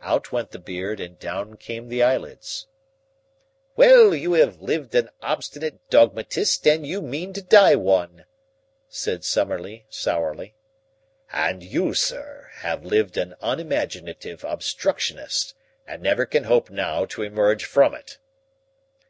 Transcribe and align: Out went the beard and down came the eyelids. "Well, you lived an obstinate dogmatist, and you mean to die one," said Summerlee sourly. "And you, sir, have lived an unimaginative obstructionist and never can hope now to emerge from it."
Out 0.00 0.32
went 0.32 0.52
the 0.52 0.58
beard 0.58 1.00
and 1.00 1.18
down 1.18 1.58
came 1.58 1.90
the 1.90 2.02
eyelids. 2.02 2.66
"Well, 3.76 4.14
you 4.14 4.30
lived 4.30 4.94
an 4.94 5.10
obstinate 5.20 5.80
dogmatist, 5.90 6.66
and 6.66 6.86
you 6.86 7.02
mean 7.02 7.34
to 7.34 7.42
die 7.42 7.74
one," 7.74 8.24
said 8.88 9.22
Summerlee 9.22 9.84
sourly. 9.90 10.54
"And 11.30 11.62
you, 11.62 11.92
sir, 11.92 12.48
have 12.60 12.86
lived 12.86 13.18
an 13.18 13.34
unimaginative 13.42 14.44
obstructionist 14.44 15.54
and 15.86 16.00
never 16.02 16.24
can 16.24 16.44
hope 16.44 16.70
now 16.70 17.04
to 17.04 17.20
emerge 17.20 17.66
from 17.66 17.94
it." 17.94 18.16